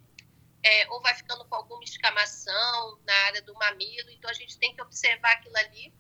é, 0.63 0.89
ou 0.91 1.03
vai 1.03 1.15
ficando 1.15 1.45
com 1.45 1.57
alguma 1.57 1.83
escamação 1.83 3.01
na 3.05 3.15
área 3.25 3.43
do 3.43 3.53
mamilo. 3.55 4.11
Então, 4.11 4.31
a 4.31 4.35
gente 4.35 4.57
tem 4.59 4.75
que 4.77 4.83
observar 4.83 5.33
aquilo 5.33 5.57
ali, 5.57 5.93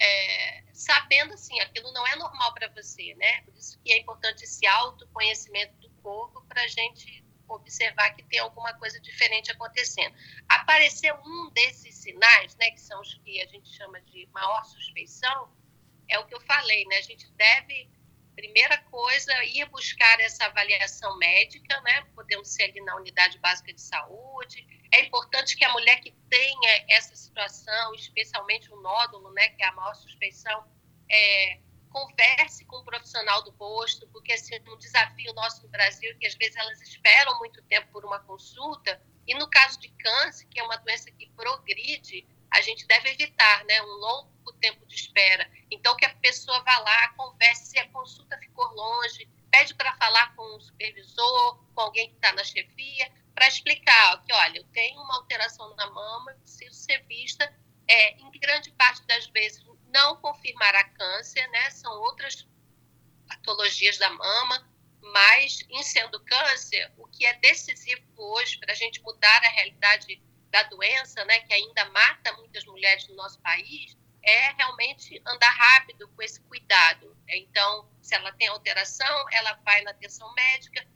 é, 0.00 0.64
sabendo 0.72 1.34
assim, 1.34 1.60
aquilo 1.60 1.92
não 1.92 2.06
é 2.06 2.16
normal 2.16 2.54
para 2.54 2.68
você, 2.68 3.14
né? 3.16 3.42
Por 3.42 3.54
isso 3.54 3.78
que 3.80 3.92
é 3.92 3.98
importante 3.98 4.44
esse 4.44 4.66
autoconhecimento 4.66 5.74
do 5.76 5.90
corpo 6.02 6.42
para 6.48 6.62
a 6.62 6.66
gente 6.66 7.22
observar 7.54 8.10
que 8.14 8.22
tem 8.24 8.38
alguma 8.38 8.72
coisa 8.74 9.00
diferente 9.00 9.50
acontecendo. 9.50 10.14
Apareceu 10.48 11.14
um 11.24 11.50
desses 11.50 11.94
sinais, 11.96 12.54
né, 12.56 12.70
que 12.70 12.80
são 12.80 13.00
os 13.00 13.14
que 13.14 13.40
a 13.40 13.46
gente 13.46 13.68
chama 13.76 14.00
de 14.02 14.28
maior 14.32 14.64
suspeição, 14.64 15.50
é 16.08 16.18
o 16.18 16.26
que 16.26 16.34
eu 16.34 16.40
falei, 16.40 16.84
né? 16.86 16.96
A 16.96 17.02
gente 17.02 17.30
deve 17.32 17.88
Primeira 18.40 18.78
coisa, 18.78 19.32
ir 19.44 19.68
buscar 19.68 20.18
essa 20.20 20.46
avaliação 20.46 21.14
médica, 21.18 21.78
né? 21.82 22.06
Podemos 22.14 22.48
ser 22.48 22.64
ali 22.64 22.80
na 22.80 22.96
unidade 22.96 23.38
básica 23.38 23.70
de 23.70 23.82
saúde. 23.82 24.66
É 24.90 25.04
importante 25.04 25.54
que 25.56 25.62
a 25.62 25.72
mulher 25.72 26.00
que 26.00 26.12
tenha 26.30 26.84
essa 26.88 27.14
situação, 27.14 27.94
especialmente 27.94 28.72
o 28.72 28.80
nódulo, 28.80 29.30
né, 29.34 29.50
que 29.50 29.62
é 29.62 29.66
a 29.66 29.72
maior 29.72 29.94
suspeição, 29.94 30.64
é, 31.10 31.58
converse 31.90 32.64
com 32.64 32.78
um 32.78 32.84
profissional 32.84 33.42
do 33.42 33.52
posto, 33.52 34.06
porque 34.08 34.32
assim, 34.32 34.58
um 34.68 34.78
desafio 34.78 35.32
nosso 35.34 35.62
no 35.62 35.68
Brasil 35.68 36.10
é 36.10 36.14
que 36.14 36.26
às 36.26 36.34
vezes 36.34 36.56
elas 36.56 36.80
esperam 36.80 37.38
muito 37.38 37.60
tempo 37.62 37.88
por 37.92 38.04
uma 38.04 38.20
consulta, 38.20 39.00
e 39.26 39.34
no 39.34 39.48
caso 39.48 39.78
de 39.78 39.88
câncer, 39.90 40.46
que 40.48 40.58
é 40.58 40.62
uma 40.62 40.76
doença 40.76 41.10
que 41.10 41.30
progride, 41.36 42.26
a 42.50 42.60
gente 42.62 42.86
deve 42.86 43.10
evitar 43.10 43.64
né, 43.64 43.80
um 43.82 43.92
longo 43.92 44.52
tempo 44.60 44.84
de 44.86 44.94
espera. 44.94 45.48
Então, 45.70 45.96
que 45.96 46.04
a 46.04 46.14
pessoa 46.16 46.60
vá 46.64 46.78
lá, 46.78 47.08
converse, 47.10 47.66
se 47.66 47.78
a 47.78 47.88
consulta 47.90 48.36
ficou 48.38 48.66
longe, 48.74 49.28
pede 49.50 49.74
para 49.74 49.94
falar 49.96 50.34
com 50.34 50.42
o 50.56 50.60
supervisor, 50.60 51.64
com 51.74 51.80
alguém 51.80 52.08
que 52.08 52.16
está 52.16 52.32
na 52.32 52.42
chefia, 52.42 53.10
para 53.34 53.48
explicar 53.48 54.14
ó, 54.14 54.16
que, 54.18 54.32
olha, 54.32 54.58
eu 54.58 54.64
tenho 54.72 55.00
uma 55.00 55.16
alteração 55.16 55.74
na 55.76 55.88
mama, 55.90 56.32
preciso 56.34 56.74
ser 56.74 57.04
vista. 57.06 57.52
É, 57.88 58.12
em 58.20 58.30
grande 58.32 58.70
parte 58.72 59.04
das 59.06 59.26
vezes, 59.28 59.64
não 59.92 60.16
confirmará 60.16 60.84
câncer, 60.84 61.46
né? 61.48 61.70
São 61.70 61.92
outras 62.00 62.46
patologias 63.28 63.98
da 63.98 64.10
mama, 64.10 64.68
mas, 65.00 65.64
em 65.70 65.82
sendo 65.82 66.20
câncer, 66.20 66.92
o 66.96 67.06
que 67.06 67.24
é 67.24 67.34
decisivo 67.34 68.02
hoje 68.16 68.58
para 68.58 68.72
a 68.72 68.76
gente 68.76 69.00
mudar 69.02 69.44
a 69.44 69.50
realidade 69.50 70.22
da 70.50 70.62
doença, 70.64 71.24
né, 71.24 71.40
que 71.40 71.54
ainda 71.54 71.84
mata 71.90 72.32
muitas 72.34 72.64
mulheres 72.64 73.06
no 73.08 73.14
nosso 73.14 73.40
país, 73.40 73.96
é 74.22 74.52
realmente 74.52 75.22
andar 75.26 75.50
rápido 75.50 76.08
com 76.08 76.22
esse 76.22 76.40
cuidado. 76.42 77.16
Então, 77.28 77.88
se 78.02 78.14
ela 78.14 78.32
tem 78.32 78.48
alteração, 78.48 79.26
ela 79.32 79.54
vai 79.64 79.80
na 79.82 79.92
atenção 79.92 80.30
médica, 80.34 80.86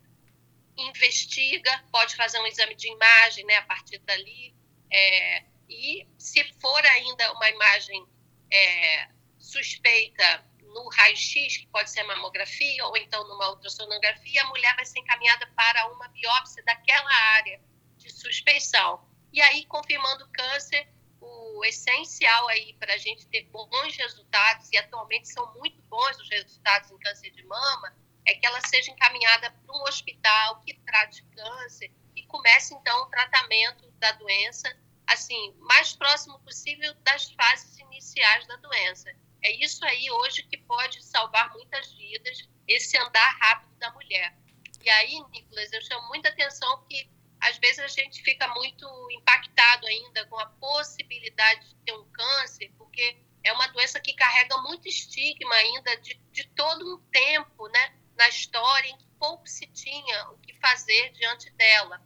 investiga, 0.76 1.84
pode 1.90 2.16
fazer 2.16 2.38
um 2.40 2.46
exame 2.46 2.74
de 2.74 2.88
imagem 2.88 3.46
né, 3.46 3.56
a 3.56 3.62
partir 3.62 3.98
dali. 3.98 4.54
É, 4.90 5.44
e 5.68 6.06
se 6.18 6.44
for 6.60 6.84
ainda 6.86 7.32
uma 7.32 7.48
imagem 7.48 8.06
é, 8.50 9.08
suspeita 9.38 10.44
no 10.74 10.88
raio-x, 10.88 11.58
que 11.58 11.66
pode 11.68 11.90
ser 11.90 12.02
mamografia, 12.02 12.84
ou 12.86 12.96
então 12.96 13.26
numa 13.28 13.50
ultrassonografia, 13.50 14.42
a 14.42 14.46
mulher 14.46 14.74
vai 14.74 14.84
ser 14.84 14.98
encaminhada 14.98 15.46
para 15.54 15.86
uma 15.92 16.08
biópsia 16.08 16.62
daquela 16.64 17.14
área 17.36 17.60
de 17.96 18.10
suspeição. 18.10 19.06
E 19.32 19.40
aí, 19.40 19.64
confirmando 19.66 20.24
o 20.24 20.28
câncer, 20.32 20.88
o 21.20 21.64
essencial 21.64 22.48
aí 22.48 22.74
para 22.74 22.94
a 22.94 22.98
gente 22.98 23.26
ter 23.28 23.44
bons 23.44 23.96
resultados, 23.96 24.70
e 24.72 24.76
atualmente 24.76 25.28
são 25.28 25.52
muito 25.54 25.80
bons 25.82 26.18
os 26.18 26.28
resultados 26.28 26.90
em 26.90 26.98
câncer 26.98 27.30
de 27.30 27.44
mama, 27.44 27.96
é 28.26 28.34
que 28.34 28.46
ela 28.46 28.60
seja 28.66 28.90
encaminhada 28.90 29.50
para 29.50 29.76
um 29.76 29.82
hospital 29.82 30.60
que 30.60 30.74
trate 30.80 31.22
câncer 31.34 31.92
e 32.16 32.22
comece, 32.26 32.74
então, 32.74 33.02
o 33.02 33.06
tratamento 33.06 33.90
da 33.92 34.12
doença, 34.12 34.76
assim, 35.06 35.54
mais 35.58 35.92
próximo 35.94 36.38
possível 36.40 36.94
das 37.02 37.30
fases 37.32 37.78
iniciais 37.78 38.46
da 38.46 38.56
doença. 38.56 39.10
É 39.42 39.52
isso 39.62 39.84
aí 39.84 40.10
hoje 40.10 40.42
que 40.44 40.56
pode 40.58 41.02
salvar 41.04 41.52
muitas 41.52 41.92
vidas, 41.92 42.48
esse 42.66 42.96
andar 42.96 43.36
rápido 43.40 43.74
da 43.76 43.90
mulher. 43.92 44.36
E 44.82 44.90
aí, 44.90 45.22
Nicolas, 45.30 45.72
eu 45.72 45.82
chamo 45.82 46.08
muita 46.08 46.28
atenção 46.28 46.84
que 46.88 47.08
às 47.40 47.58
vezes 47.58 47.78
a 47.80 47.88
gente 47.88 48.22
fica 48.22 48.48
muito 48.54 48.86
impactado 49.10 49.86
ainda 49.86 50.24
com 50.26 50.38
a 50.38 50.46
possibilidade 50.46 51.68
de 51.68 51.74
ter 51.76 51.92
um 51.92 52.10
câncer, 52.10 52.72
porque 52.78 53.18
é 53.42 53.52
uma 53.52 53.66
doença 53.68 54.00
que 54.00 54.14
carrega 54.14 54.56
muito 54.62 54.88
estigma 54.88 55.54
ainda 55.54 55.94
de, 55.98 56.14
de 56.32 56.48
todo 56.48 56.94
um 56.94 56.98
tempo, 57.10 57.68
né, 57.68 57.94
na 58.16 58.28
história 58.28 58.88
em 58.88 58.96
que 58.96 59.06
pouco 59.18 59.46
se 59.46 59.66
tinha 59.66 60.30
o 60.30 60.38
que 60.38 60.54
fazer 60.54 61.12
diante 61.12 61.50
dela. 61.50 62.02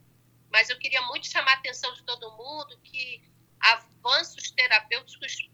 Mas 0.50 0.70
eu 0.70 0.78
queria 0.78 1.02
muito 1.02 1.26
chamar 1.26 1.52
a 1.52 1.54
atenção 1.54 1.92
de 1.94 2.02
todo 2.04 2.36
mundo 2.36 2.78
que 2.82 3.22
avanços 3.60 4.50
terapêuticos 4.50 5.50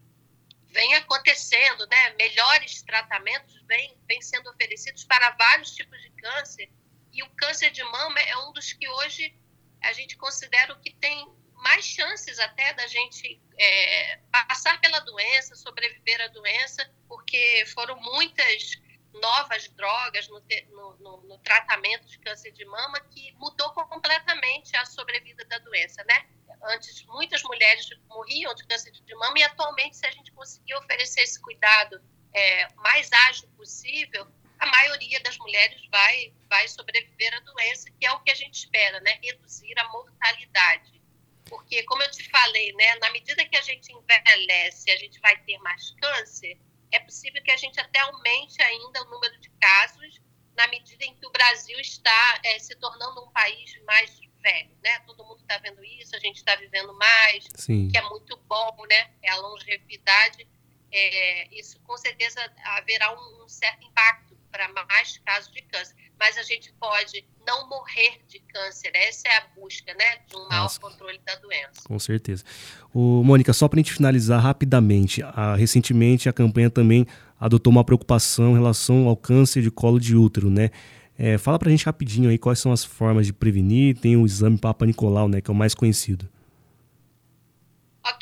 vêm 0.69 0.95
acontecendo, 0.95 1.87
né? 1.87 2.11
Melhores 2.11 2.83
tratamentos 2.83 3.63
vêm, 3.67 3.97
vêm 4.07 4.21
sendo 4.21 4.51
oferecidos 4.51 5.05
para 5.05 5.31
vários 5.31 5.75
tipos 5.75 6.01
de 6.03 6.11
câncer. 6.11 6.71
E 7.13 7.23
o 7.23 7.31
câncer 7.31 7.71
de 7.71 7.83
mama 7.85 8.19
é 8.21 8.37
um 8.39 8.53
dos 8.53 8.73
que 8.73 8.89
hoje 8.89 9.37
a 9.81 9.93
gente 9.93 10.17
considera 10.17 10.73
o 10.73 10.81
que 10.81 10.93
tem 10.95 11.33
mais 11.55 11.85
chances 11.85 12.39
até 12.39 12.75
da 12.75 12.87
gente 12.87 13.41
é, 13.59 14.17
passar 14.31 14.81
pela 14.81 14.99
doença, 15.01 15.55
sobreviver 15.55 16.21
à 16.21 16.29
doença, 16.29 16.93
porque 17.09 17.65
foram 17.73 17.99
muitas 18.01 18.75
novas 19.15 19.69
drogas 19.69 20.29
no, 20.29 20.43
no, 20.71 20.97
no, 20.97 21.23
no, 21.23 21.39
tratamento 21.39 22.07
de 22.07 22.19
câncer 22.19 22.53
de 22.53 22.65
mama 22.65 23.01
que 23.11 23.33
mudou 23.33 23.71
completamente 23.73 24.77
a 24.77 24.85
sobrevida 24.85 25.45
da 25.45 25.59
doença, 25.59 26.03
né? 26.05 26.27
Antes, 26.63 27.05
muitas 27.07 27.43
mulheres 27.43 27.89
morriam 28.09 28.55
de 28.55 28.65
câncer 28.67 28.91
de 28.91 29.15
mama 29.15 29.39
e 29.39 29.43
atualmente, 29.43 29.97
se 29.97 30.07
a 30.07 30.11
gente 30.11 30.33
conseguir 30.33 30.75
oferecer 30.75 31.23
esse 31.23 31.41
cuidado 31.41 32.03
é, 32.33 32.69
mais 32.75 33.13
ágil 33.29 33.49
possível, 33.57 34.27
a 34.59 34.67
maioria 34.67 35.21
das 35.21 35.37
mulheres 35.39 35.87
vai, 35.91 36.33
vai 36.49 36.67
sobreviver 36.69 37.35
à 37.35 37.41
doença, 37.41 37.91
que 37.91 38.07
é 38.07 38.13
o 38.13 38.21
que 38.21 38.31
a 38.31 38.35
gente 38.35 38.55
espera, 38.55 39.01
né? 39.01 39.19
Reduzir 39.23 39.79
a 39.79 39.89
mortalidade. 39.89 41.03
Porque, 41.45 41.83
como 41.85 42.03
eu 42.03 42.11
te 42.11 42.29
falei, 42.31 42.73
né, 42.73 42.95
na 42.97 43.11
medida 43.11 43.45
que 43.45 43.57
a 43.57 43.61
gente 43.61 43.93
envelhece, 43.93 44.91
a 44.91 44.97
gente 44.97 45.21
vai 45.21 45.37
ter 45.43 45.59
mais 45.59 45.91
câncer, 46.01 46.59
é 46.95 47.01
possível 47.01 47.43
que 47.43 47.51
a 47.51 47.57
gente 47.57 47.79
até 47.81 47.99
aumente 48.01 48.63
ainda 48.63 49.03
o 49.03 49.11
número 49.11 49.39
de 49.41 49.51
casos 49.61 50.21
na 50.57 50.67
medida 50.69 51.05
em 51.05 51.15
que 51.15 51.27
o 51.27 51.31
Brasil 51.31 51.79
está 51.81 52.41
é, 52.45 52.59
se 52.59 52.75
tornando 52.77 53.25
um 53.25 53.31
país 53.31 53.77
mais 53.85 54.21
velho, 54.41 54.71
né? 54.83 55.01
Todo 55.01 55.25
mundo 55.25 55.41
está 55.41 55.59
vendo 55.59 55.83
isso, 55.85 56.15
a 56.15 56.19
gente 56.21 56.37
está 56.37 56.55
vivendo 56.55 56.95
mais, 56.95 57.49
Sim. 57.57 57.89
que 57.89 57.99
é 57.99 58.03
muito 58.03 58.37
bom, 58.47 58.77
né? 58.89 59.11
É 59.23 59.31
a 59.31 59.37
longevidade. 59.37 60.47
É, 60.93 61.49
isso 61.59 61.81
com 61.81 61.97
certeza 61.97 62.41
haverá 62.63 63.13
um, 63.13 63.45
um 63.45 63.49
certo 63.49 63.85
impacto 63.85 64.37
para 64.53 64.69
mais 64.87 65.19
casos 65.19 65.53
de 65.53 65.63
câncer, 65.63 65.97
mas 66.19 66.39
a 66.39 66.43
gente 66.43 66.73
pode 66.81 67.25
não 67.47 67.69
morrer 67.69 68.21
de 68.29 68.39
câncer. 68.41 68.91
Essa 68.95 69.29
é 69.29 69.37
a 69.37 69.47
busca, 69.55 69.93
né, 69.95 70.19
de 70.29 70.37
um 70.37 70.49
maior 70.49 70.79
controle 70.79 71.21
da 71.25 71.35
doença. 71.37 71.83
Com 71.87 71.99
certeza. 71.99 72.45
O 72.93 73.23
Mônica, 73.23 73.53
só 73.53 73.69
para 73.69 73.79
a 73.79 73.83
gente 73.83 73.93
finalizar 73.93 74.41
rapidamente, 74.41 75.23
a, 75.23 75.55
recentemente 75.55 76.29
a 76.29 76.33
campanha 76.33 76.71
também 76.71 77.07
adotou 77.39 77.71
uma 77.71 77.85
preocupação 77.85 78.53
em 78.53 78.55
relação 78.55 79.09
ao 79.09 79.17
câncer 79.17 79.63
de 79.63 79.71
colo 79.71 79.99
de 80.01 80.17
útero, 80.17 80.49
né? 80.51 80.71
É, 81.17 81.39
fala 81.39 81.59
para 81.59 81.69
a 81.69 81.71
gente 81.71 81.85
rapidinho 81.85 82.29
aí 82.29 82.39
quais 82.39 82.59
são 82.59 82.73
as 82.73 82.85
formas 82.85 83.27
de 83.27 83.33
prevenir. 83.33 83.97
Tem 83.97 84.17
o 84.17 84.27
exame 84.27 84.59
Papa 84.59 84.85
Nicolau, 84.85 85.29
né, 85.29 85.41
que 85.41 85.51
é 85.51 85.53
o 85.53 85.57
mais 85.57 85.75
conhecido. 85.75 86.29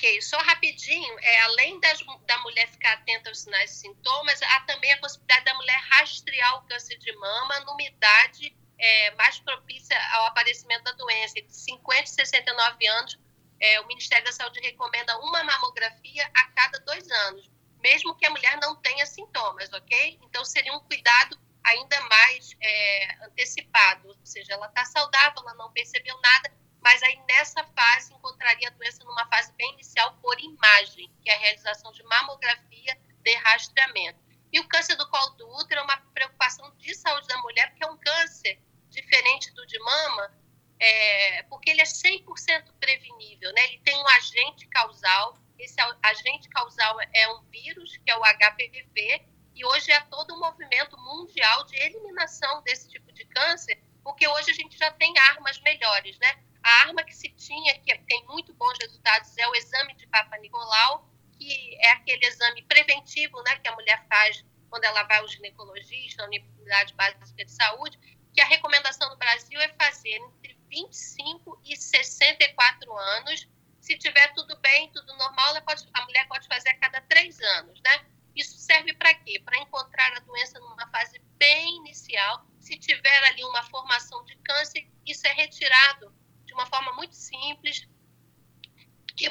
Ok, 0.02 0.20
só 0.20 0.36
rapidinho, 0.38 1.16
é, 1.20 1.40
além 1.42 1.78
das, 1.78 2.00
da 2.26 2.36
mulher 2.38 2.68
ficar 2.68 2.94
atenta 2.94 3.28
aos 3.28 3.38
sinais 3.38 3.70
e 3.70 3.74
sintomas, 3.82 4.42
há 4.42 4.60
também 4.62 4.92
a 4.92 4.98
possibilidade 4.98 5.44
da 5.44 5.54
mulher 5.54 5.80
rastrear 5.92 6.58
o 6.58 6.62
câncer 6.62 6.98
de 6.98 7.14
mama 7.18 7.60
numa 7.60 7.82
idade 7.84 8.52
é, 8.80 9.12
mais 9.12 9.38
propícia 9.38 9.96
ao 10.14 10.26
aparecimento 10.26 10.82
da 10.82 10.92
doença. 10.94 11.40
De 11.40 11.54
50 11.54 12.02
e 12.02 12.06
69 12.08 12.88
anos, 12.88 13.16
é, 13.60 13.80
o 13.80 13.86
Ministério 13.86 14.24
da 14.24 14.32
Saúde 14.32 14.58
recomenda 14.58 15.16
uma 15.20 15.44
mamografia 15.44 16.28
a 16.34 16.46
cada 16.46 16.80
dois 16.80 17.08
anos, 17.08 17.48
mesmo 17.80 18.16
que 18.16 18.26
a 18.26 18.30
mulher 18.30 18.58
não 18.60 18.74
tenha 18.82 19.06
sintomas, 19.06 19.72
ok? 19.72 20.18
Então, 20.24 20.44
seria 20.44 20.72
um 20.72 20.80
cuidado 20.80 21.38
ainda 21.62 22.00
mais 22.08 22.56
é, 22.60 23.24
antecipado, 23.26 24.08
ou 24.08 24.16
seja, 24.26 24.54
ela 24.54 24.66
está 24.66 24.84
saudável, 24.84 25.42
ela 25.42 25.54
não 25.54 25.72
percebeu 25.72 26.20
nada, 26.20 26.52
mas 26.82 27.02
aí 27.02 27.18
nessa 27.28 27.64
fase 27.64 28.12
encontraria 28.12 28.68
a 28.68 28.72
doença 28.72 29.04
numa 29.04 29.26
fase 29.26 29.52
bem 29.52 29.72
inicial 29.74 30.16
por 30.20 30.38
imagem, 30.40 31.10
que 31.22 31.30
é 31.30 31.34
a 31.34 31.38
realização 31.38 31.92
de 31.92 32.02
mamografia 32.02 32.98
de 33.22 33.34
rastreamento. 33.36 34.20
E 34.52 34.60
o 34.60 34.68
câncer 34.68 34.96
do 34.96 35.08
colo 35.08 35.30
do 35.36 35.48
útero 35.56 35.80
é 35.80 35.84
uma 35.84 35.96
preocupação 36.12 36.70
de 36.76 36.94
saúde 36.94 37.26
da 37.26 37.38
mulher, 37.38 37.70
porque 37.70 37.84
é 37.84 37.86
um 37.86 37.96
câncer 37.96 38.60
diferente 38.90 39.50
do 39.54 39.66
de 39.66 39.78
mama, 39.78 40.34
é, 40.78 41.42
porque 41.44 41.70
ele 41.70 41.80
é 41.80 41.84
100% 41.84 42.72
prevenível, 42.78 43.52
né? 43.54 43.64
Ele 43.64 43.78
tem 43.78 43.96
um 43.96 44.08
agente 44.08 44.66
causal, 44.66 45.38
esse 45.58 45.76
agente 46.02 46.48
causal 46.48 46.98
é 47.14 47.28
um 47.32 47.42
vírus, 47.44 47.96
que 47.96 48.10
é 48.10 48.16
o 48.16 48.20
HPV, 48.20 49.24
e 49.54 49.64
hoje 49.64 49.92
é 49.92 50.00
todo 50.00 50.34
um 50.34 50.40
movimento 50.40 50.98
mundial 50.98 51.64
de 51.64 51.76
eliminação 51.76 52.62
desse 52.62 52.88
tipo 52.88 53.12
de 53.12 53.24
câncer, 53.26 53.80
porque 54.02 54.26
hoje 54.26 54.50
a 54.50 54.54
gente 54.54 54.76
já 54.76 54.90
tem 54.90 55.16
armas 55.18 55.60
melhores, 55.60 56.18
né? 56.18 56.42
A 56.62 56.70
arma 56.82 57.02
que 57.02 57.14
se 57.14 57.28
tinha, 57.30 57.78
que 57.80 57.96
tem 57.98 58.24
muito 58.26 58.54
bons 58.54 58.78
resultados, 58.80 59.36
é 59.36 59.48
o 59.48 59.54
exame 59.54 59.94
de 59.94 60.06
Papa 60.06 60.36
Nicolau, 60.38 61.08
que 61.36 61.76
é 61.80 61.90
aquele 61.92 62.24
exame 62.24 62.62
preventivo 62.62 63.42
né, 63.42 63.56
que 63.58 63.68
a 63.68 63.74
mulher 63.74 64.06
faz 64.08 64.44
quando 64.70 64.84
ela 64.84 65.02
vai 65.02 65.18
ao 65.18 65.28
ginecologista, 65.28 66.22
à 66.22 66.26
unidade 66.26 66.94
básica 66.94 67.44
de 67.44 67.52
saúde, 67.52 67.98
que 68.32 68.40
a 68.40 68.46
recomendação 68.46 69.10
no 69.10 69.16
Brasil 69.16 69.60
é 69.60 69.68
fazer 69.74 70.16
entre 70.16 70.58
25 70.70 71.60
e 71.64 71.76
64 71.76 72.96
anos. 72.96 73.46
Se 73.80 73.98
tiver 73.98 74.32
tudo 74.32 74.56
bem, 74.60 74.90
tudo 74.92 75.14
normal, 75.16 75.60
pode, 75.62 75.86
a 75.92 76.02
mulher 76.04 76.26
pode 76.28 76.48
fazer 76.48 76.70
a 76.70 76.78
cada 76.78 77.00
três 77.02 77.38
anos, 77.40 77.80
né? 77.82 78.06
Isso 78.34 78.56
serve 78.56 78.94
para 78.94 79.12
quê? 79.14 79.38
Para 79.44 79.58
encontrar 79.58 80.16
a 80.16 80.20
doença 80.20 80.58
numa 80.58 80.88
fase 80.90 81.18
bem 81.36 81.76
inicial. 81.76 82.46
Se 82.58 82.78
tiver 82.78 83.24
ali 83.24 83.44
uma 83.44 83.62
formação 83.64 84.24
de 84.24 84.36
câncer, 84.36 84.88
isso 85.04 85.26
é 85.26 85.32
retirado 85.32 86.14
de 86.46 86.54
uma 86.54 86.64
forma 86.66 86.92
muito 86.94 87.14
simples, 87.14 87.86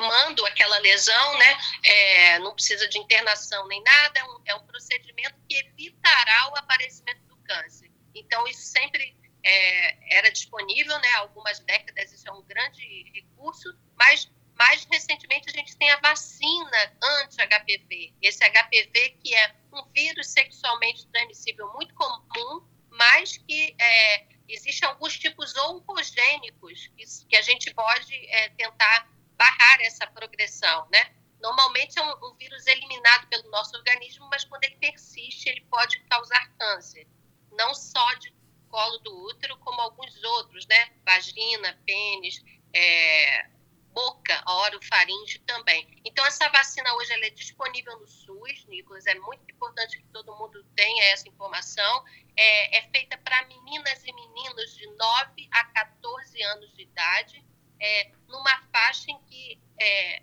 queimando 0.01 0.45
aquela 0.45 0.79
lesão, 0.79 1.37
né? 1.37 1.57
É, 1.83 2.39
não 2.39 2.53
precisa 2.53 2.87
de 2.87 2.97
internação 2.97 3.67
nem 3.67 3.81
nada, 3.83 4.19
é 4.19 4.23
um, 4.23 4.41
é 4.47 4.55
um, 4.55 4.65
procedimento 4.65 5.35
que 5.47 5.57
evitará 5.57 6.49
o 6.51 6.57
aparecimento 6.57 7.21
do 7.25 7.37
câncer. 7.37 7.91
Então, 8.15 8.47
isso 8.47 8.61
sempre 8.61 9.15
é, 9.43 10.17
era 10.17 10.31
disponível, 10.31 10.97
né? 10.99 11.07
Há 11.15 11.19
algumas 11.19 11.59
décadas 11.59 12.11
isso 12.11 12.27
é 12.27 12.31
um 12.31 12.41
grande 12.43 13.11
recurso, 13.13 13.77
mas 13.95 14.29
mais 14.55 14.85
recentemente 14.91 15.49
a 15.49 15.53
gente 15.53 15.77
tem 15.77 15.89
a 15.91 15.97
vacina 15.97 16.97
anti-HPV. 17.23 18.13
Esse 18.21 18.43
HPV 18.49 19.17
que 19.23 19.35
é 19.35 19.55
um 19.71 19.83
vírus 19.91 20.27
sexualmente 20.27 21.07
transmissível 21.07 21.71
muito 21.73 21.93
comum, 21.95 22.67
mas 22.89 23.37
que 23.37 23.75
é, 23.79 24.25
existem 24.47 24.87
alguns 24.87 25.17
tipos 25.17 25.55
oncogênicos 25.55 26.91
que 27.29 27.35
a 27.35 27.41
gente 27.41 27.73
pode 27.73 28.13
é, 28.13 28.49
tentar 28.49 29.07
barrar 29.41 29.81
essa 29.81 30.05
progressão, 30.05 30.87
né? 30.91 31.15
Normalmente 31.41 31.97
é 31.97 32.03
um, 32.03 32.27
um, 32.27 32.35
vírus 32.35 32.67
eliminado 32.67 33.27
pelo 33.27 33.49
nosso 33.49 33.75
organismo, 33.75 34.29
mas 34.29 34.45
quando 34.45 34.63
ele 34.65 34.75
persiste, 34.75 35.49
ele 35.49 35.61
pode 35.61 35.99
causar 36.01 36.47
câncer. 36.59 37.07
Não 37.53 37.73
só 37.73 38.13
de 38.15 38.31
colo 38.69 38.99
do 38.99 39.25
útero, 39.25 39.57
como 39.57 39.81
alguns 39.81 40.23
outros, 40.23 40.67
né? 40.67 40.91
Vagina, 41.03 41.75
pênis, 41.87 42.39
é, 42.71 43.47
boca, 43.91 44.43
orofaringe 44.45 45.39
também. 45.39 45.99
Então, 46.05 46.23
essa 46.27 46.47
vacina 46.49 46.93
hoje 46.93 47.11
ela 47.11 47.25
é 47.25 47.31
disponível 47.31 47.99
no 47.99 48.07
SUS, 48.07 48.65
Nicolas, 48.67 49.07
é 49.07 49.15
muito 49.15 49.43
importante 49.51 49.97
que 49.97 50.07
todo 50.13 50.37
mundo 50.37 50.63
tenha 50.75 51.05
essa 51.05 51.27
informação. 51.27 52.05
É, 52.37 52.77
é 52.77 52.89
feita 52.91 53.17
para 53.17 53.43
meninas 53.47 54.03
e 54.05 54.13
meninos 54.13 54.77
de 54.77 54.85
9 54.85 55.49
a 55.51 55.65
14 55.65 56.43
anos 56.43 56.71
de 56.75 56.83
idade, 56.83 57.43
é, 57.81 58.11
numa 58.27 58.61
faixa 58.71 59.09
em 59.09 59.19
que, 59.23 59.59
é, 59.79 60.21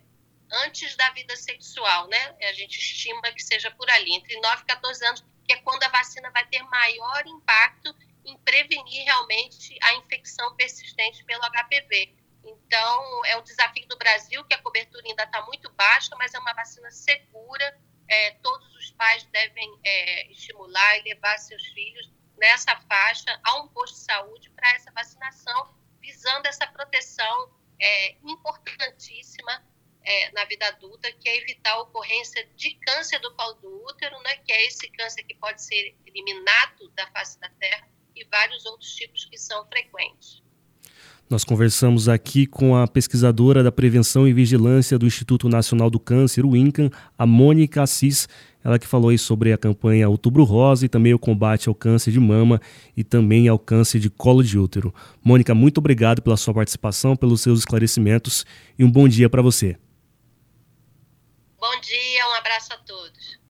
antes 0.64 0.96
da 0.96 1.10
vida 1.10 1.36
sexual, 1.36 2.06
né, 2.08 2.36
a 2.48 2.52
gente 2.52 2.78
estima 2.78 3.32
que 3.32 3.42
seja 3.42 3.70
por 3.72 3.90
ali, 3.90 4.14
entre 4.14 4.40
9 4.40 4.62
e 4.62 4.66
14 4.66 5.06
anos, 5.06 5.24
que 5.44 5.52
é 5.52 5.56
quando 5.56 5.82
a 5.82 5.88
vacina 5.88 6.30
vai 6.30 6.46
ter 6.46 6.62
maior 6.62 7.26
impacto 7.26 7.94
em 8.24 8.36
prevenir 8.38 9.04
realmente 9.04 9.76
a 9.82 9.94
infecção 9.94 10.54
persistente 10.54 11.24
pelo 11.24 11.42
HPV. 11.42 12.14
Então, 12.44 13.24
é 13.26 13.36
um 13.36 13.42
desafio 13.42 13.86
do 13.88 13.96
Brasil, 13.96 14.44
que 14.44 14.54
a 14.54 14.62
cobertura 14.62 15.02
ainda 15.06 15.24
está 15.24 15.42
muito 15.46 15.70
baixa, 15.72 16.14
mas 16.16 16.32
é 16.32 16.38
uma 16.38 16.54
vacina 16.54 16.90
segura. 16.90 17.78
É, 18.06 18.30
todos 18.42 18.74
os 18.76 18.90
pais 18.92 19.24
devem 19.24 19.78
é, 19.84 20.30
estimular 20.30 20.98
e 20.98 21.02
levar 21.02 21.36
seus 21.38 21.62
filhos 21.68 22.10
nessa 22.38 22.76
faixa 22.88 23.38
a 23.42 23.56
um 23.56 23.68
posto 23.68 23.94
de 23.94 24.00
saúde 24.00 24.50
para 24.50 24.70
essa 24.74 24.90
vacinação, 24.92 25.74
visando 26.08 26.46
essa 26.46 26.66
proteção 26.66 27.50
é, 27.78 28.16
importantíssima 28.24 29.62
é, 30.02 30.32
na 30.32 30.44
vida 30.46 30.66
adulta, 30.66 31.12
que 31.12 31.28
é 31.28 31.36
evitar 31.36 31.72
a 31.72 31.82
ocorrência 31.82 32.48
de 32.56 32.74
câncer 32.76 33.18
do 33.20 33.34
colo 33.34 33.54
do 33.54 33.84
útero, 33.84 34.16
né, 34.22 34.36
que 34.36 34.50
é 34.50 34.66
esse 34.66 34.88
câncer 34.90 35.22
que 35.24 35.34
pode 35.34 35.62
ser 35.62 35.94
eliminado 36.06 36.90
da 36.96 37.06
face 37.08 37.38
da 37.38 37.50
Terra, 37.60 37.86
e 38.16 38.24
vários 38.24 38.64
outros 38.64 38.94
tipos 38.94 39.26
que 39.26 39.36
são 39.36 39.66
frequentes. 39.66 40.42
Nós 41.28 41.44
conversamos 41.44 42.08
aqui 42.08 42.46
com 42.46 42.74
a 42.74 42.88
pesquisadora 42.88 43.62
da 43.62 43.70
Prevenção 43.70 44.26
e 44.26 44.32
Vigilância 44.32 44.98
do 44.98 45.06
Instituto 45.06 45.46
Nacional 45.46 45.90
do 45.90 46.00
Câncer, 46.00 46.44
o 46.44 46.56
INCAN, 46.56 46.90
a 47.18 47.26
Mônica 47.26 47.82
Assis, 47.82 48.26
ela 48.68 48.78
que 48.78 48.86
falou 48.86 49.08
aí 49.08 49.18
sobre 49.18 49.52
a 49.52 49.58
campanha 49.58 50.08
Outubro 50.08 50.44
Rosa 50.44 50.84
e 50.84 50.88
também 50.88 51.14
o 51.14 51.18
combate 51.18 51.68
ao 51.68 51.74
câncer 51.74 52.12
de 52.12 52.20
mama 52.20 52.60
e 52.94 53.02
também 53.02 53.48
ao 53.48 53.58
câncer 53.58 53.98
de 53.98 54.10
colo 54.10 54.42
de 54.44 54.58
útero. 54.58 54.94
Mônica, 55.24 55.54
muito 55.54 55.78
obrigado 55.78 56.20
pela 56.20 56.36
sua 56.36 56.52
participação, 56.52 57.16
pelos 57.16 57.40
seus 57.40 57.60
esclarecimentos 57.60 58.44
e 58.78 58.84
um 58.84 58.90
bom 58.90 59.08
dia 59.08 59.30
para 59.30 59.40
você. 59.40 59.78
Bom 61.58 61.80
dia, 61.80 62.28
um 62.28 62.34
abraço 62.34 62.72
a 62.74 62.76
todos. 62.76 63.37